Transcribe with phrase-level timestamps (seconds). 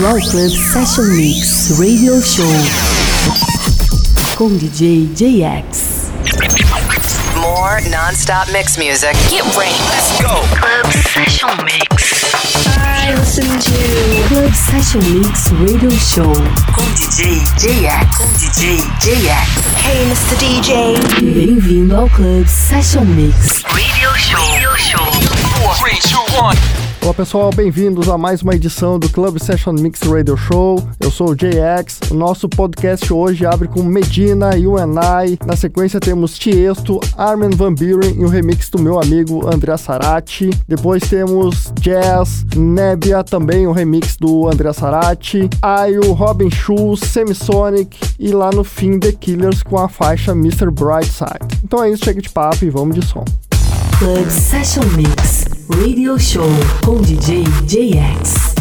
[0.00, 2.48] Bem-vindo Club Session Mix Radio Show
[4.34, 6.10] com DJ JX.
[7.36, 9.12] More non-stop mix music.
[9.28, 9.76] Get ready.
[9.90, 10.40] Let's go.
[10.56, 12.32] Club Session Mix.
[12.78, 16.32] I listen to Club Session Mix Radio Show
[16.72, 18.16] com DJ JX.
[18.16, 19.48] Com DJ JX.
[19.84, 20.36] Hey, Mr.
[20.38, 21.34] DJ.
[21.34, 24.40] Bem-vindo ao Club Session Mix Radio Show.
[24.40, 25.04] Radio Show.
[25.58, 26.89] Four, three, two, one.
[27.02, 30.78] Olá pessoal, bem-vindos a mais uma edição do Club Session Mix Radio Show.
[31.00, 31.98] Eu sou o JX.
[32.10, 35.38] O nosso podcast hoje abre com Medina e UNI.
[35.46, 40.50] Na sequência temos Tiesto, Armin Van Buren e o remix do meu amigo André Sarati.
[40.68, 45.48] Depois temos Jazz, Nebia, também o remix do André Sarati.
[45.62, 50.70] Ayo, Robin Schulz, Semisonic e lá no fim The Killers com a faixa Mr.
[50.70, 51.60] Brightside.
[51.64, 53.24] Então é isso, chega de papo e vamos de som.
[53.98, 55.39] Club Session Mix
[55.78, 56.48] Radio Show
[56.84, 58.59] com DJ JX.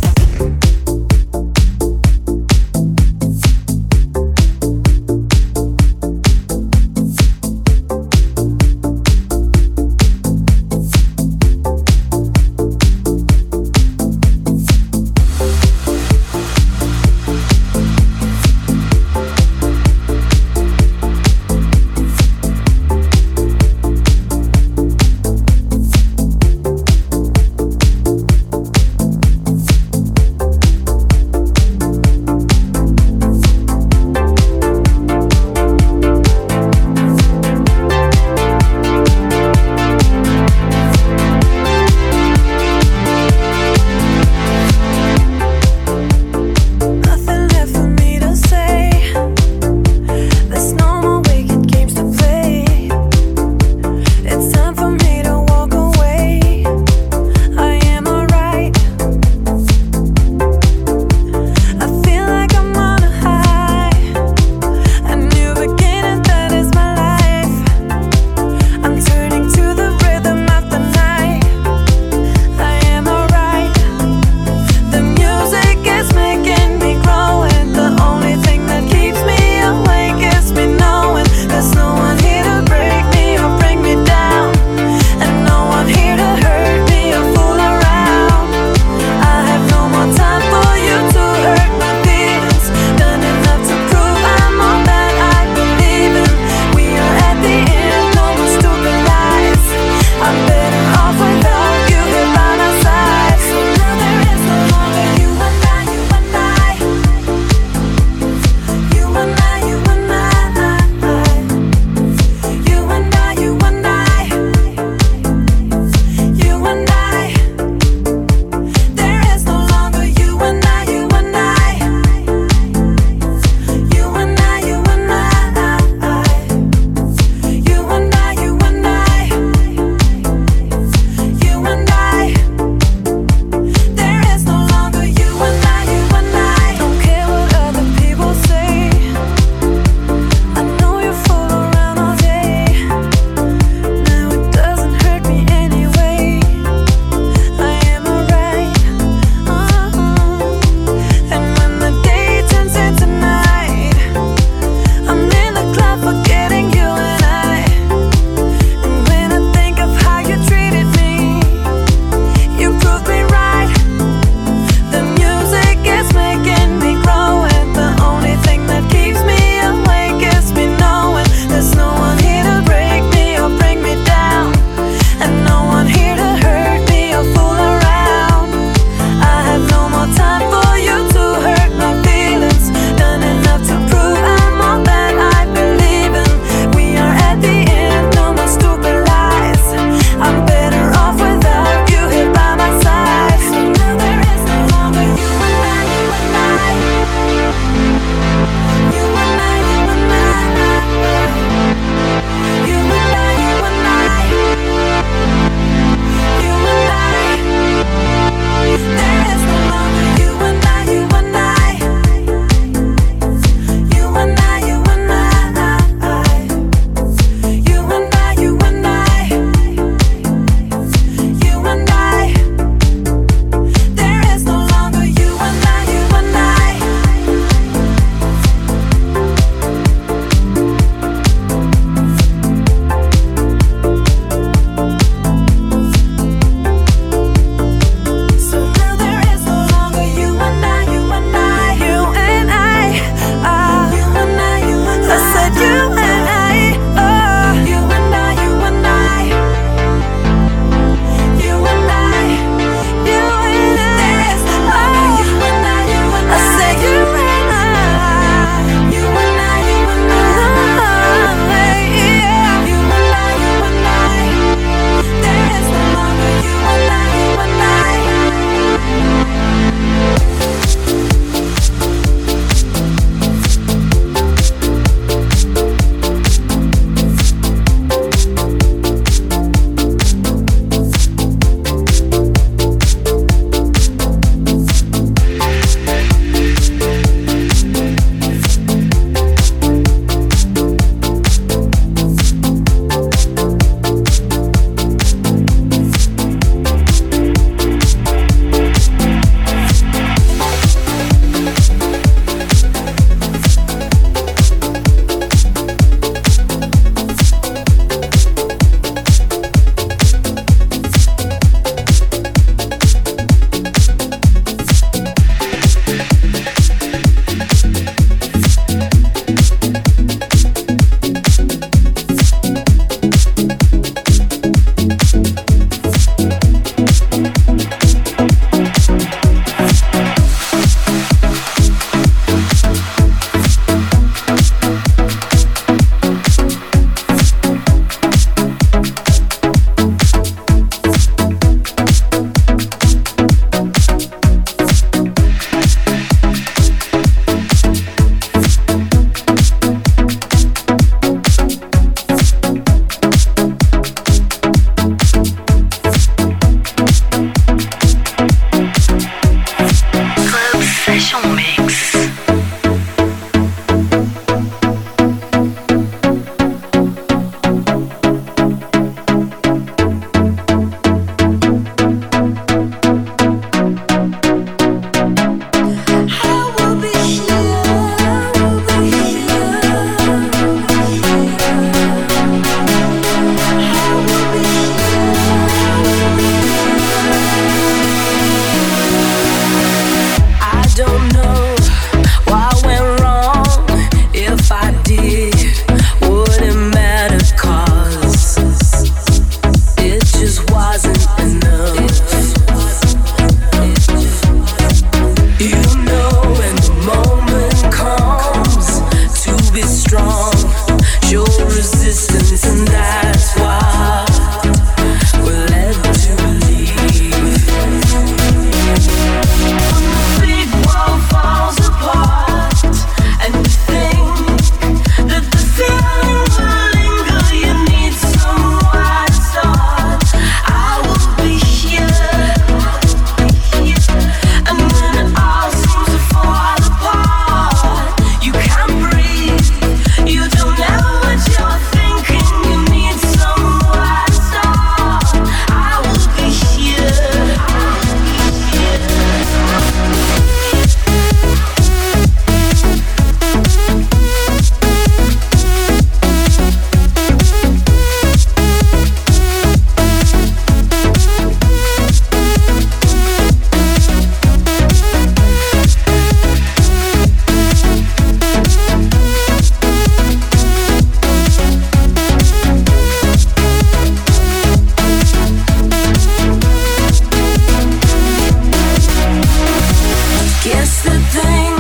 [481.08, 481.59] thing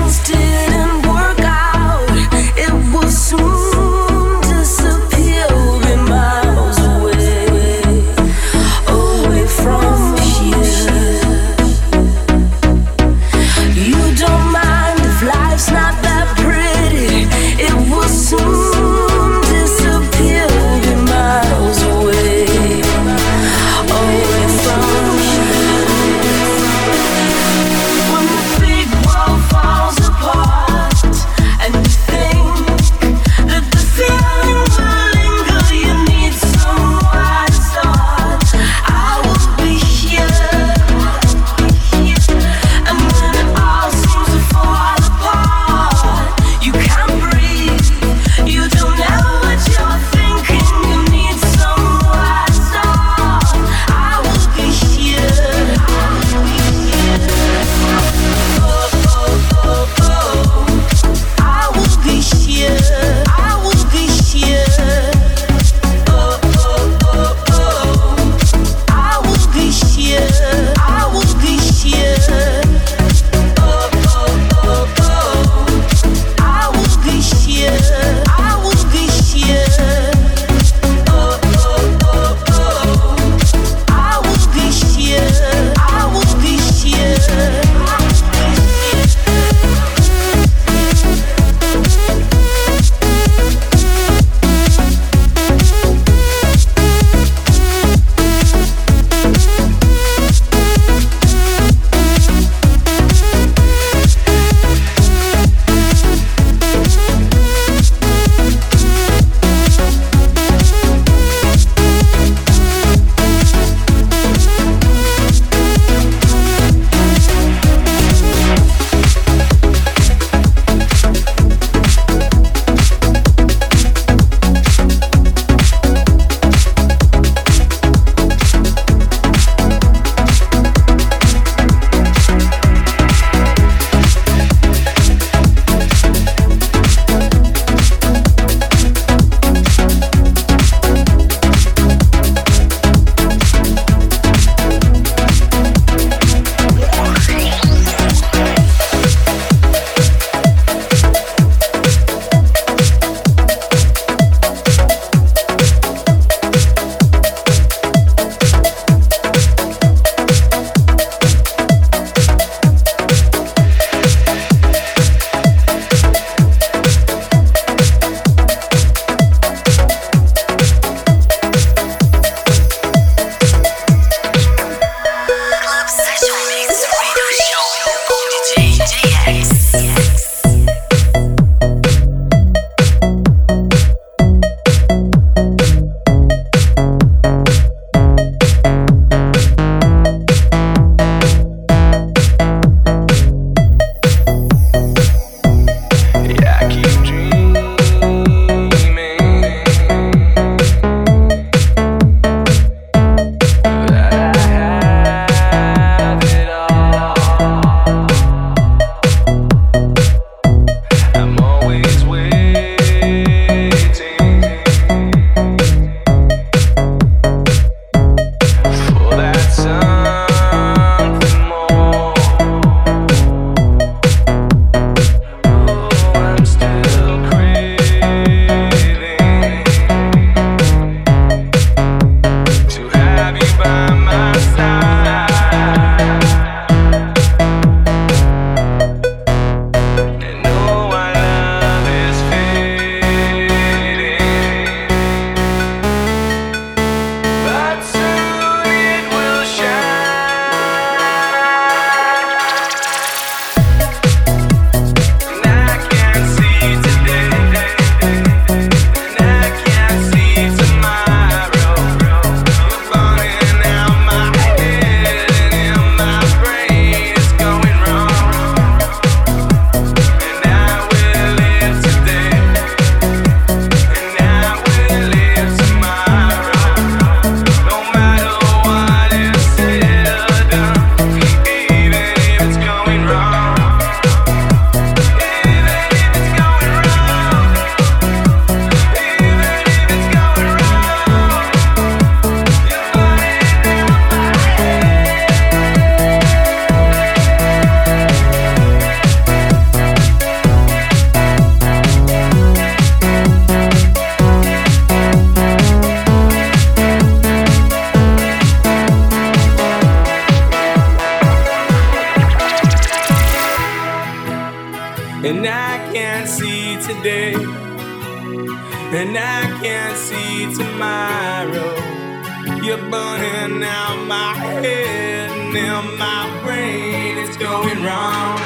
[325.98, 328.38] my brain, is going wrong.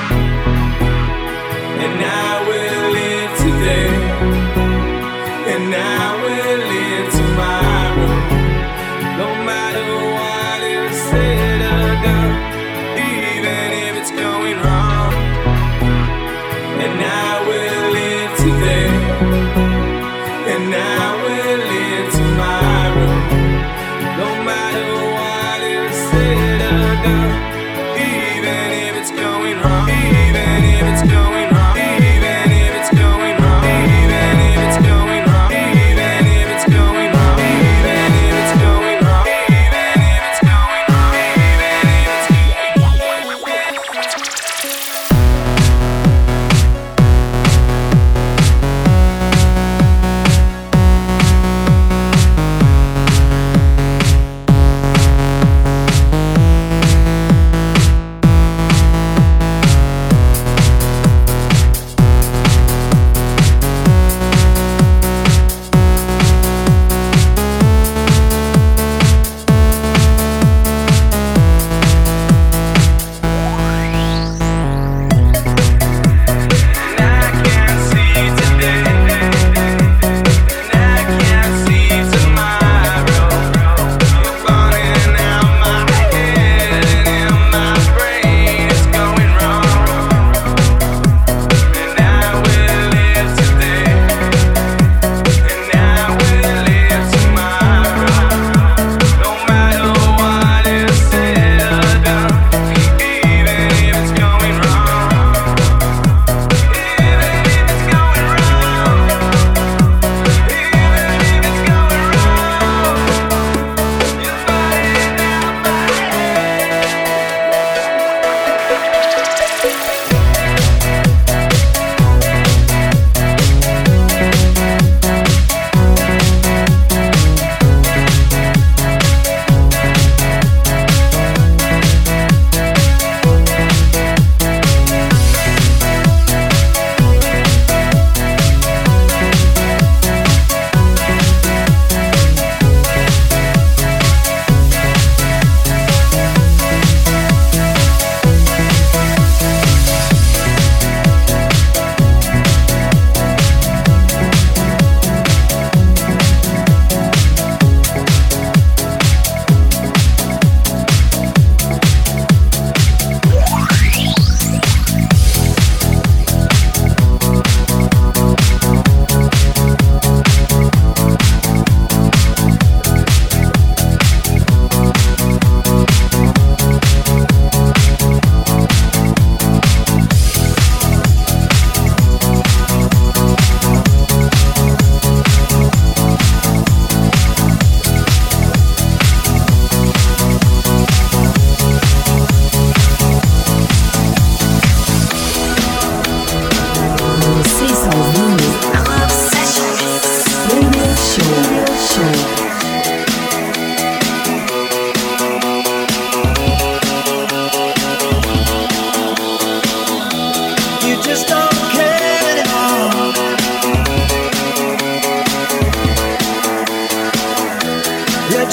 [1.84, 3.92] And I will live today.
[5.54, 5.76] And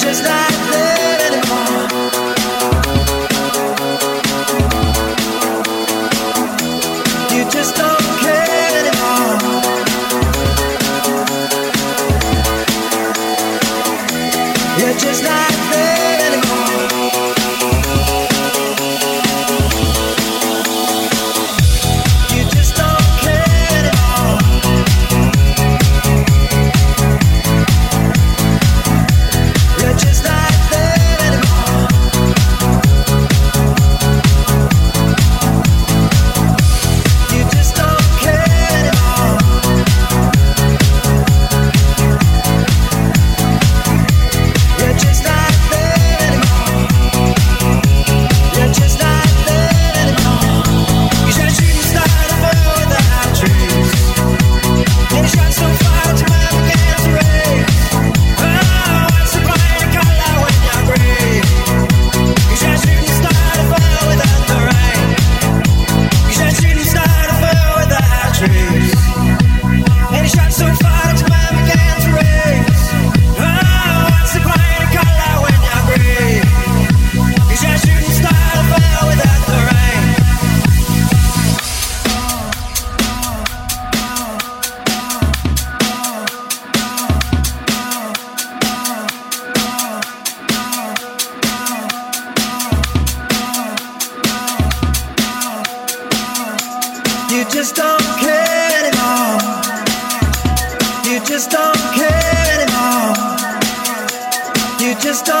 [0.01, 0.60] just like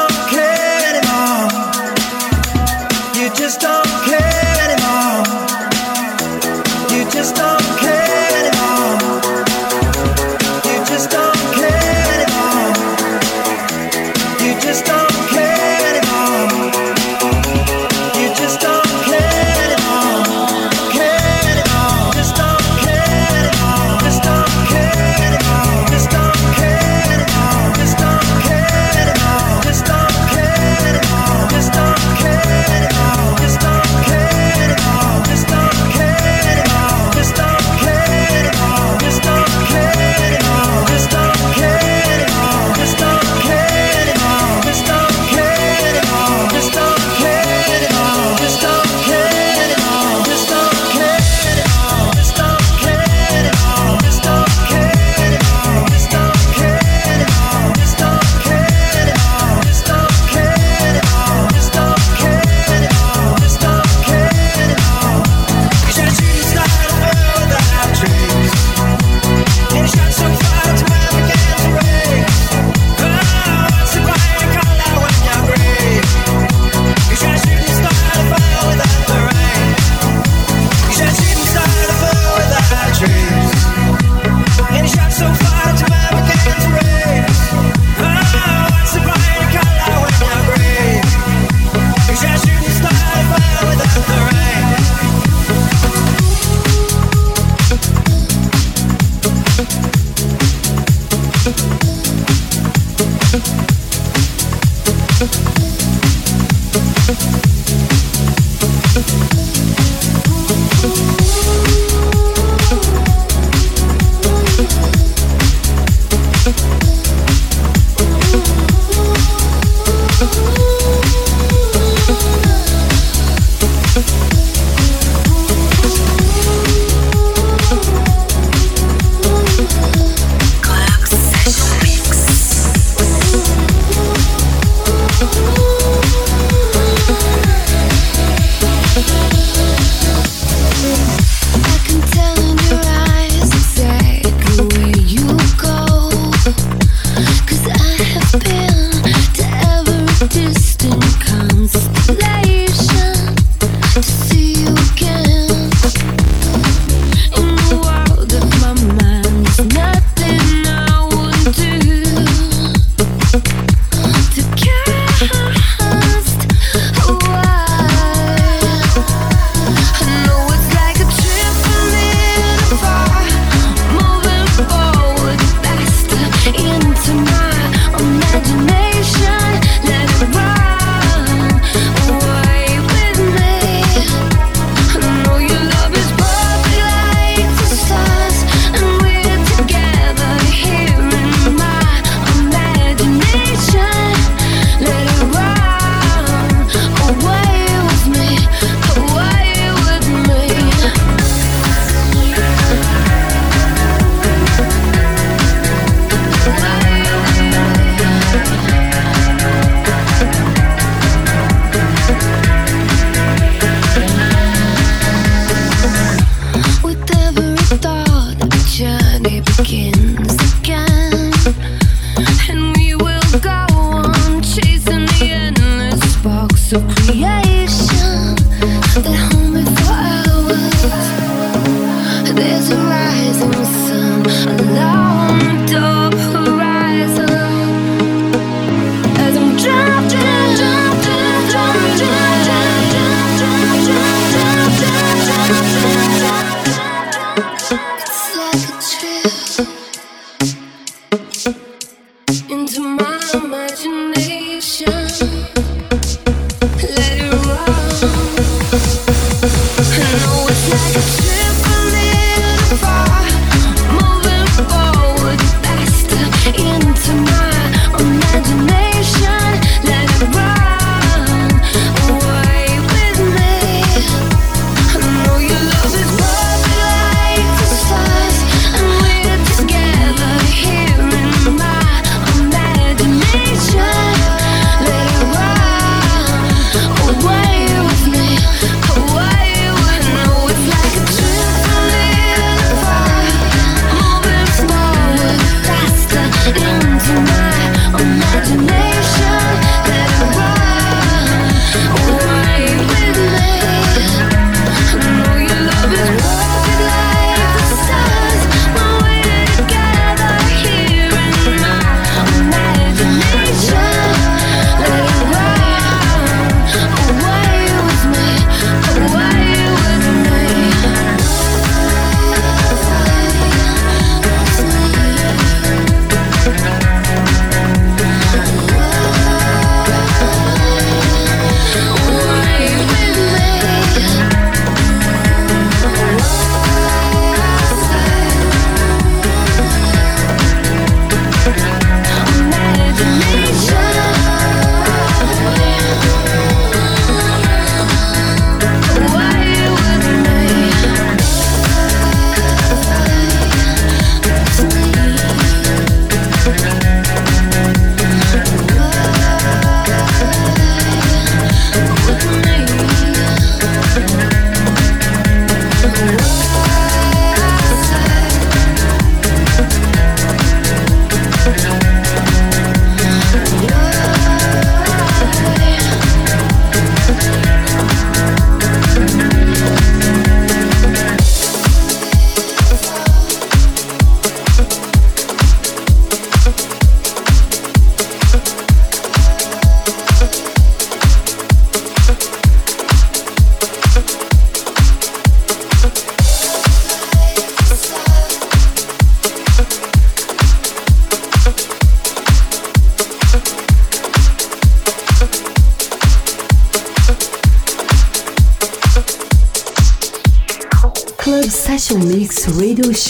[0.01, 1.49] don't care anymore.
[3.15, 3.90] You just don't.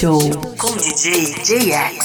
[0.01, 0.19] Show
[0.57, 2.00] com DJ JX.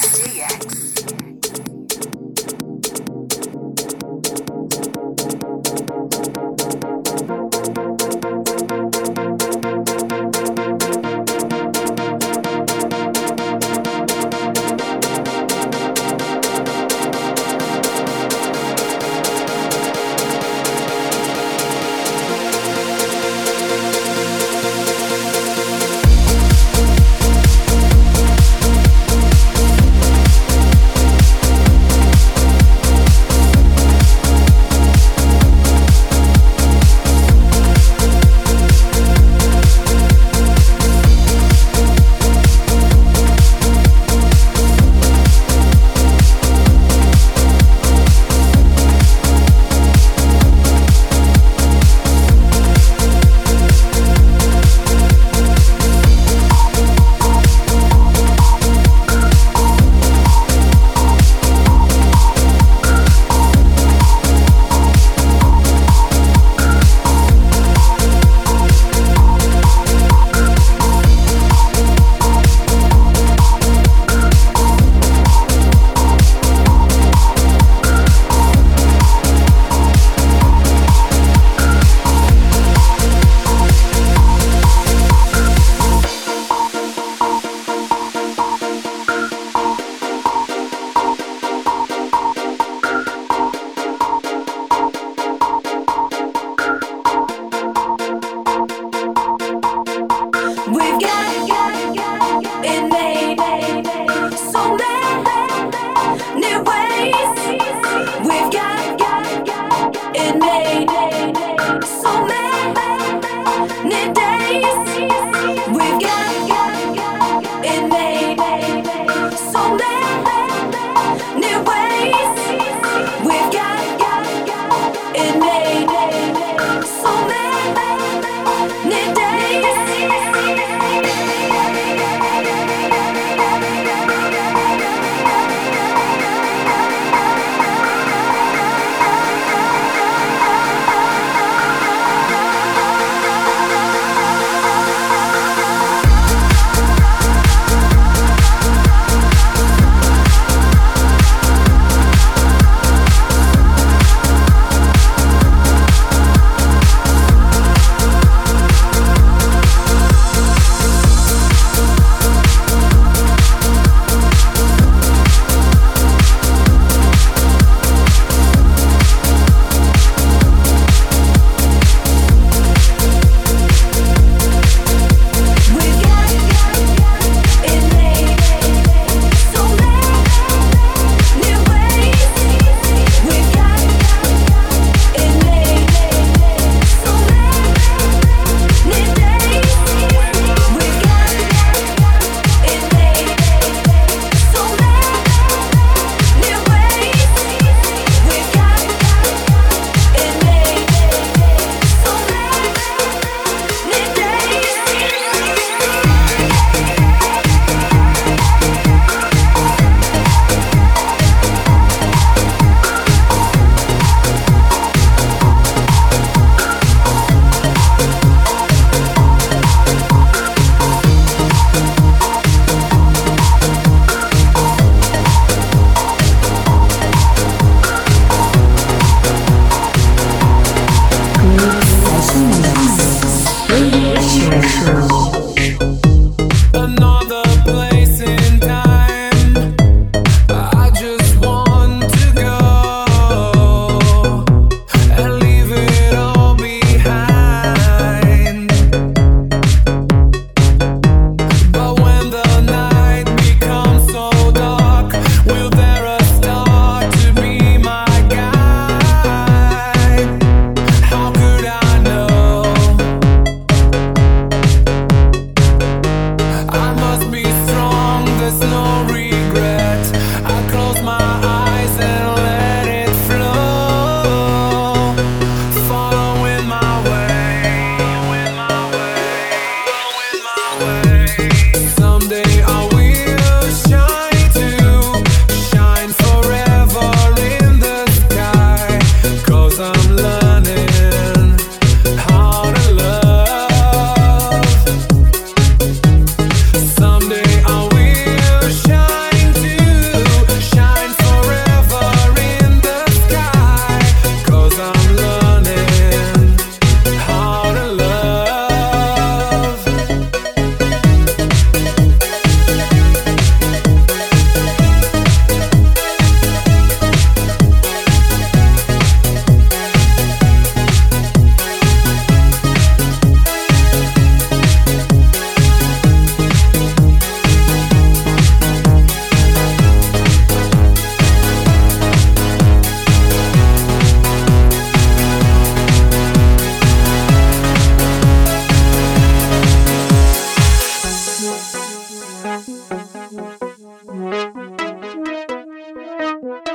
[346.68, 346.72] I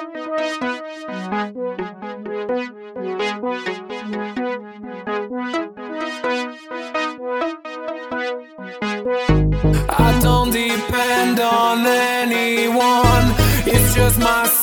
[10.21, 13.35] don't depend on anyone,
[13.67, 14.60] it's just myself.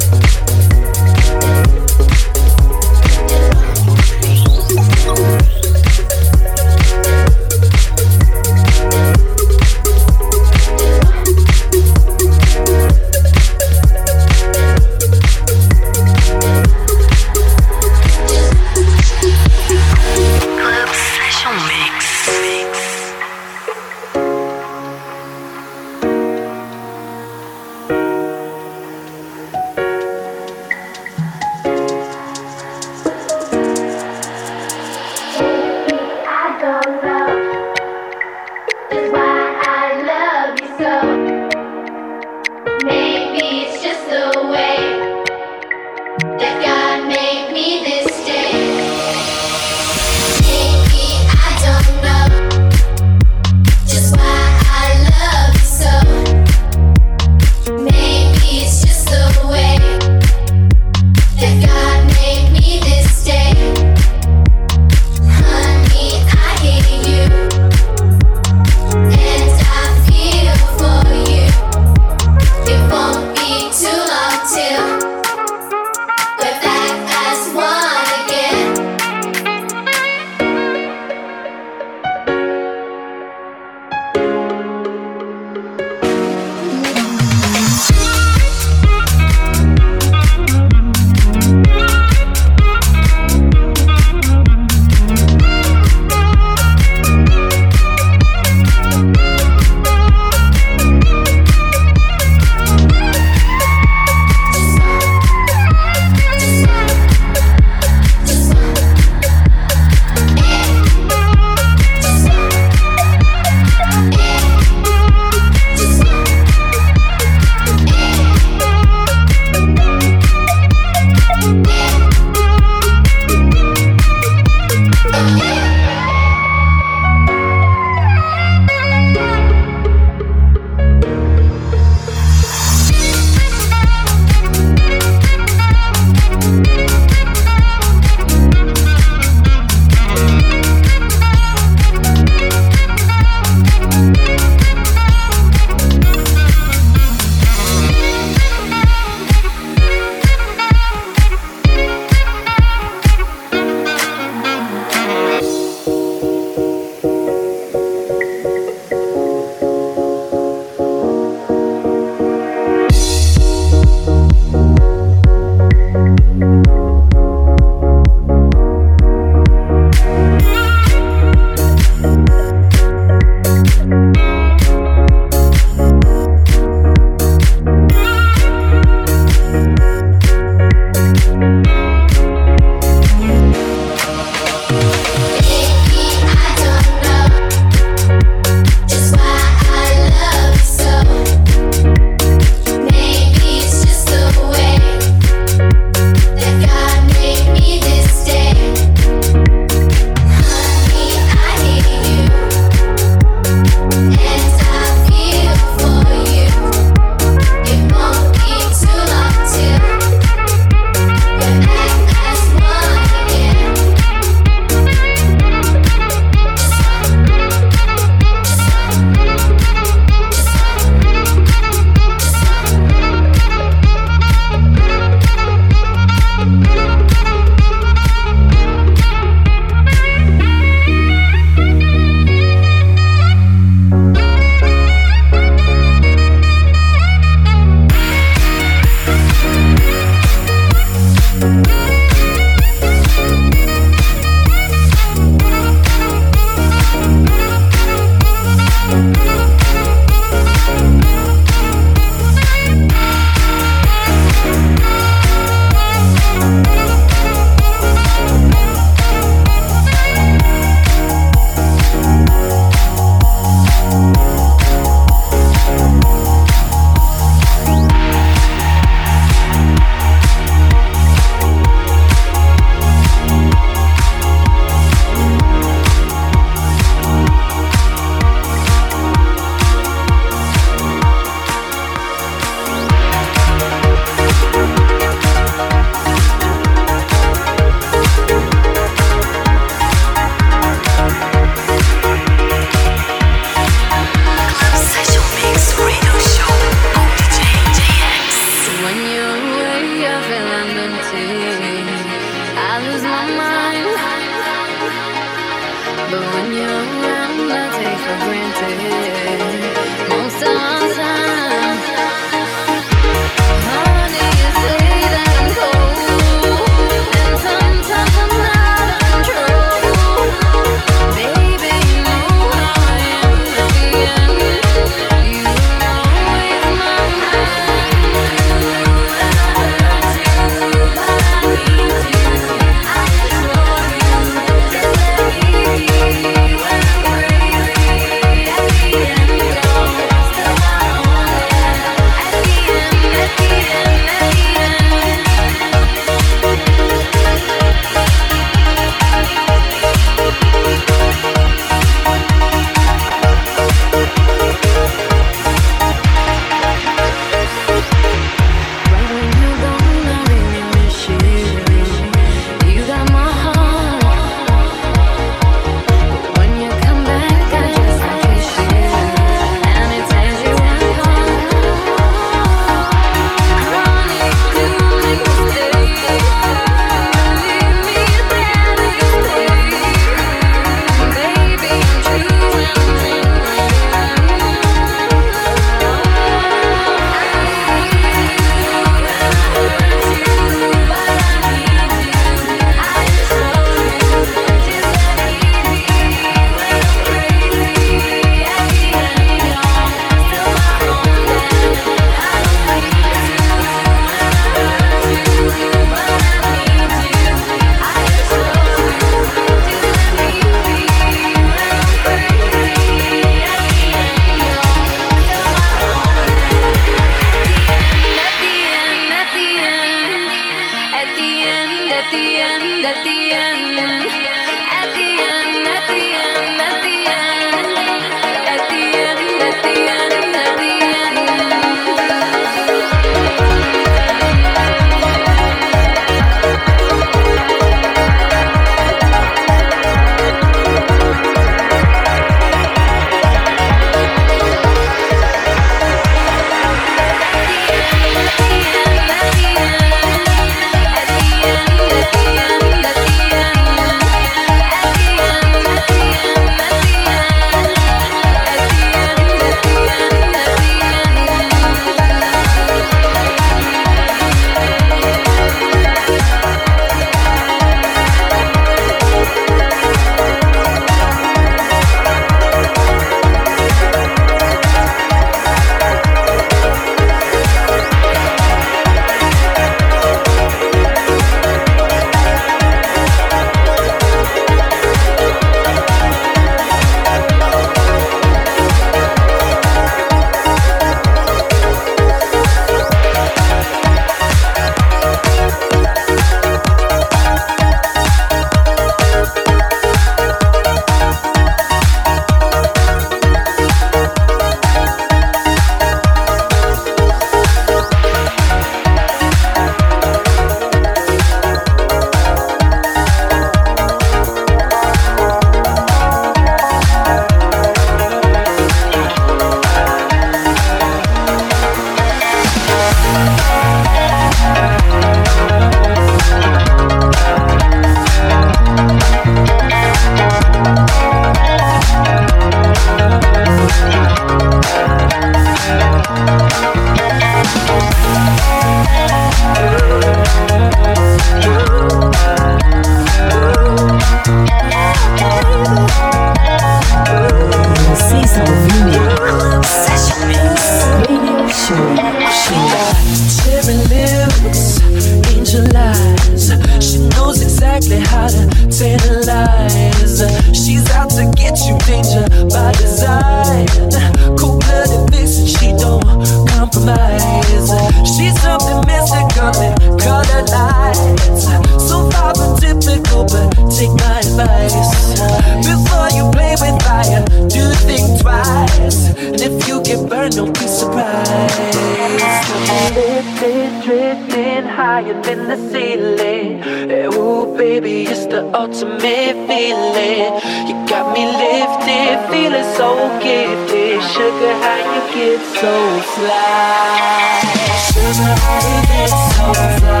[592.92, 594.00] so.
[594.12, 595.72] Sugar, how you get so
[596.14, 597.40] fly?
[597.86, 599.46] Sugar, how you get so
[599.78, 600.00] fly?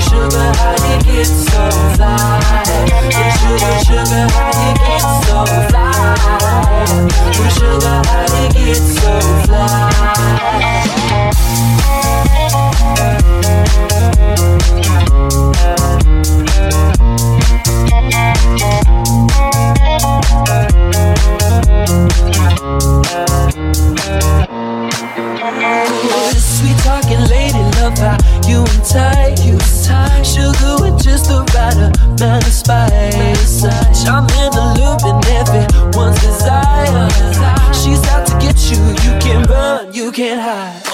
[0.00, 1.62] Sugar, how you get so
[1.94, 2.40] fly?
[3.38, 5.92] Sugar, sugar, how you get so fly?
[7.56, 9.12] Sugar, how you get so
[9.44, 9.94] fly?
[28.04, 30.22] tie, you and tight, you tight.
[30.24, 33.64] Sugar with just the right amount of spice.
[34.06, 37.08] I'm in the loop and everyone's desire.
[37.72, 40.93] She's out to get you, you can run, you can't hide.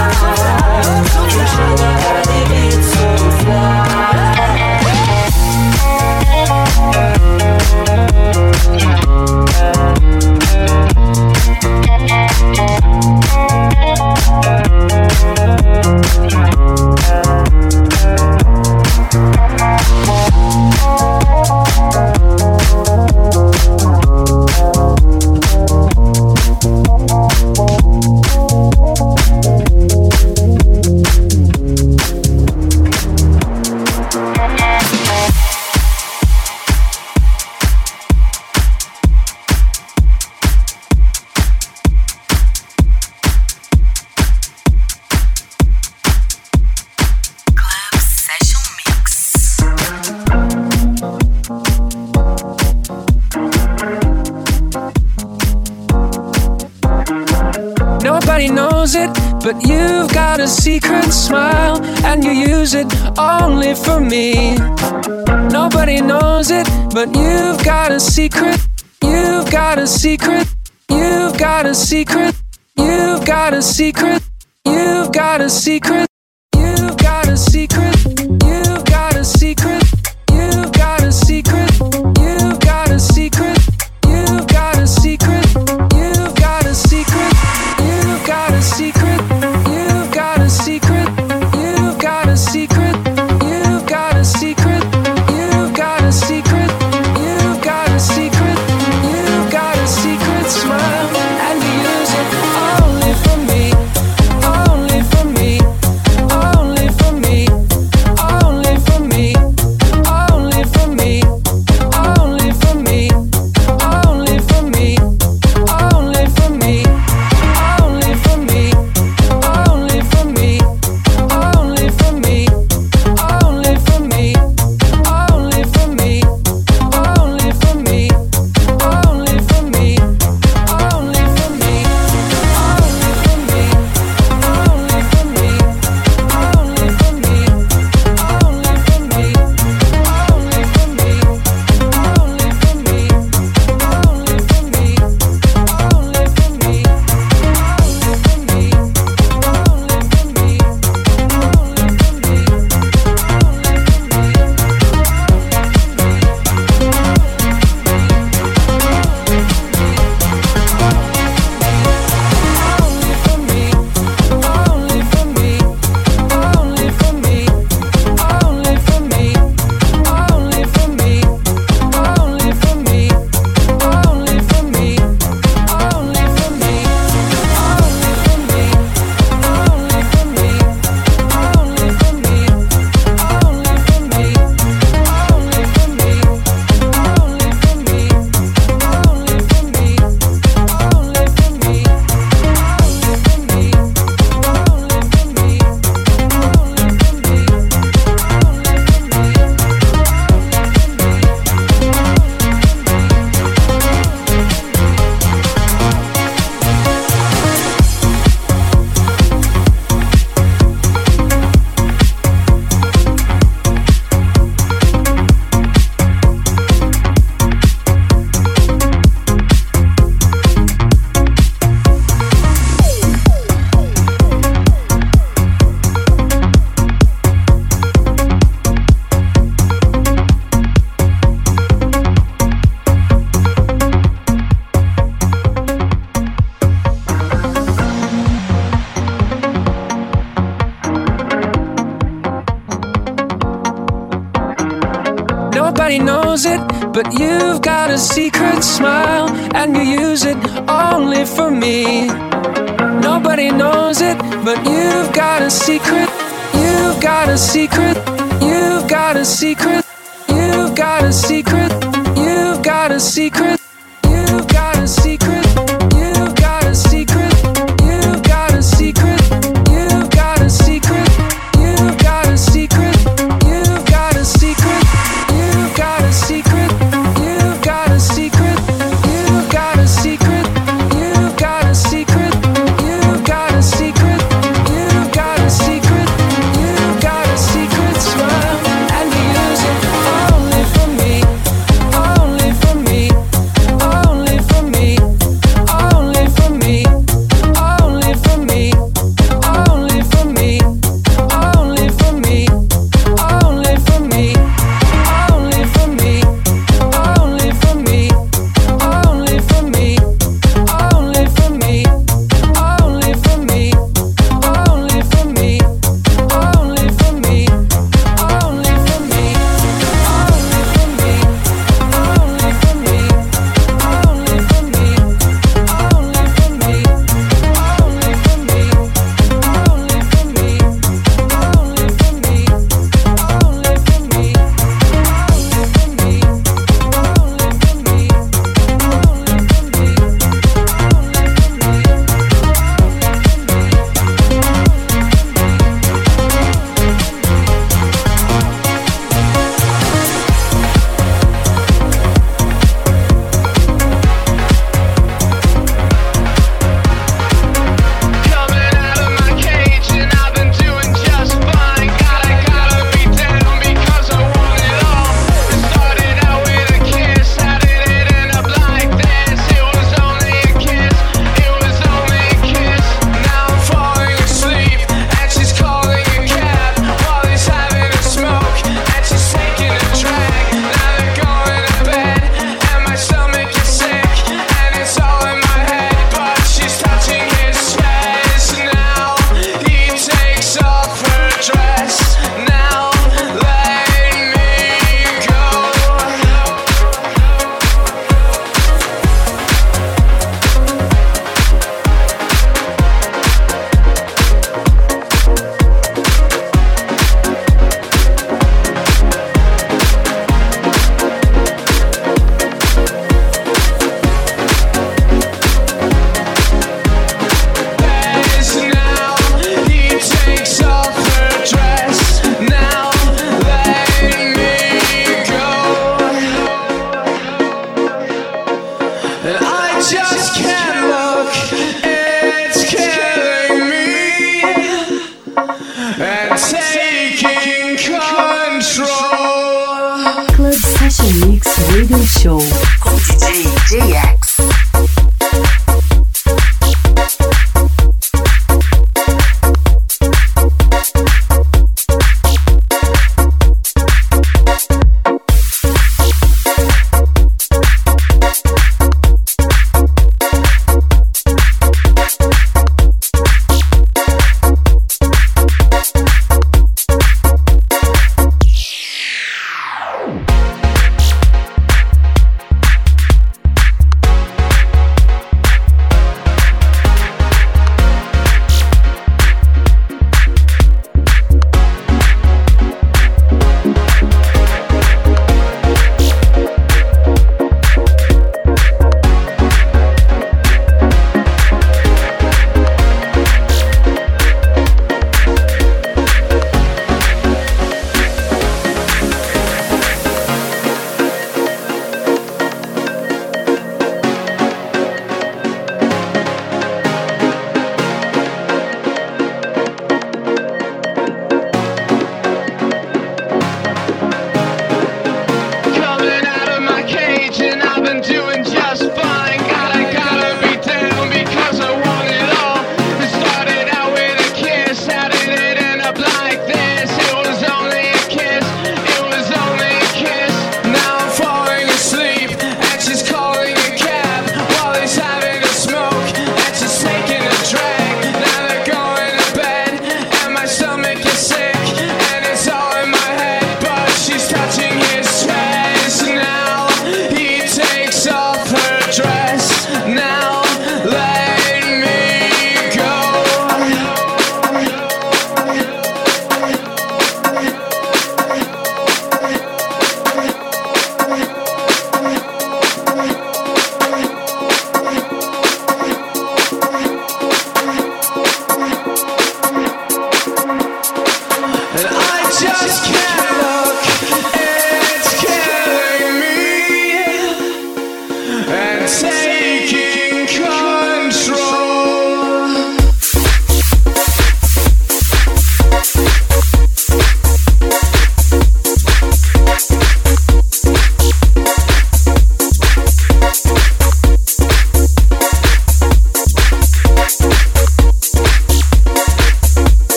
[1.52, 2.31] Sugar, how you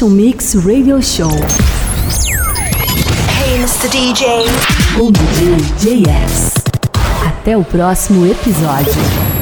[0.00, 1.30] Session Mix Radio Show
[3.28, 3.86] Hey, Mr.
[3.90, 4.46] DJ.
[4.96, 6.54] com DJ JX.
[7.26, 9.39] Até o próximo episódio.